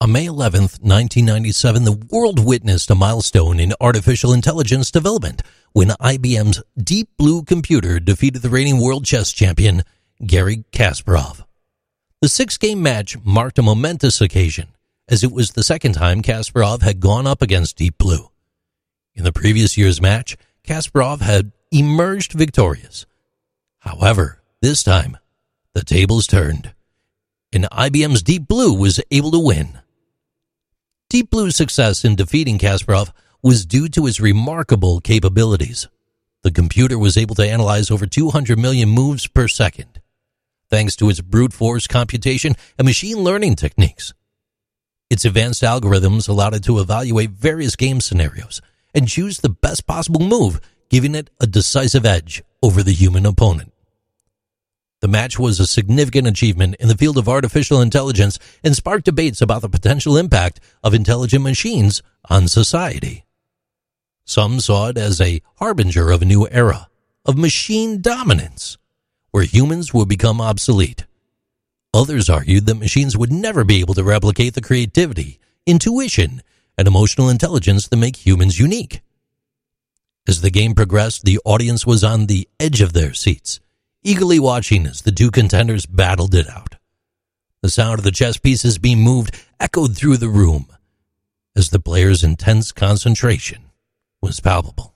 [0.00, 6.62] On May 11, 1997, the world witnessed a milestone in artificial intelligence development when IBM's
[6.80, 9.82] Deep Blue computer defeated the reigning world chess champion,
[10.24, 11.44] Garry Kasparov.
[12.22, 14.68] The six game match marked a momentous occasion,
[15.08, 18.30] as it was the second time Kasparov had gone up against Deep Blue.
[19.16, 23.04] In the previous year's match, Kasparov had emerged victorious.
[23.80, 25.16] However, this time,
[25.74, 26.72] the tables turned,
[27.52, 29.80] and IBM's Deep Blue was able to win.
[31.10, 35.88] Deep Blue's success in defeating Kasparov was due to his remarkable capabilities.
[36.42, 40.02] The computer was able to analyze over 200 million moves per second,
[40.68, 44.12] thanks to its brute force computation and machine learning techniques.
[45.08, 48.60] Its advanced algorithms allowed it to evaluate various game scenarios
[48.94, 53.72] and choose the best possible move, giving it a decisive edge over the human opponent.
[55.00, 59.40] The match was a significant achievement in the field of artificial intelligence and sparked debates
[59.40, 63.24] about the potential impact of intelligent machines on society.
[64.24, 66.88] Some saw it as a harbinger of a new era
[67.24, 68.76] of machine dominance,
[69.30, 71.06] where humans would become obsolete.
[71.94, 76.42] Others argued that machines would never be able to replicate the creativity, intuition,
[76.76, 79.00] and emotional intelligence that make humans unique.
[80.26, 83.60] As the game progressed, the audience was on the edge of their seats
[84.08, 86.76] eagerly watching as the two contenders battled it out.
[87.60, 90.66] The sound of the chess pieces being moved echoed through the room
[91.54, 93.64] as the players' intense concentration
[94.22, 94.94] was palpable.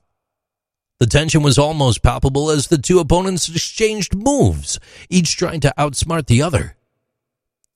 [0.99, 6.27] The tension was almost palpable as the two opponents exchanged moves, each trying to outsmart
[6.27, 6.77] the other.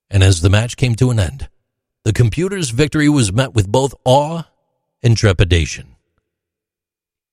[0.08, 1.50] And as the match came to an end,
[2.04, 4.44] the computer's victory was met with both awe
[5.02, 5.96] and trepidation.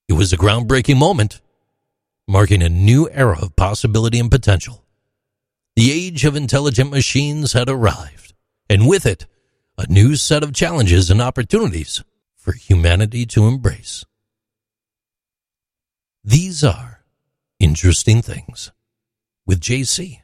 [0.10, 1.40] It was a groundbreaking moment
[2.34, 4.84] marking a new era of possibility and potential.
[5.76, 8.34] The age of intelligent machines had arrived,
[8.67, 9.28] and with it,
[9.78, 12.04] a new set of challenges and opportunities
[12.36, 14.04] for humanity to embrace.
[16.23, 17.04] These are
[17.59, 18.71] interesting things
[19.45, 20.23] with JC.